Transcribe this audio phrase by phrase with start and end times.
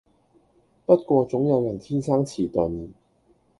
[0.83, 2.89] 不過總有人天生遲鈍